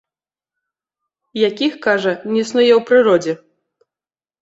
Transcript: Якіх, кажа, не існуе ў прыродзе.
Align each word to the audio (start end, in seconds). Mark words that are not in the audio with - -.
Якіх, 1.49 1.73
кажа, 1.85 2.17
не 2.33 2.37
існуе 2.47 2.69
ў 2.81 2.83
прыродзе. 2.91 3.33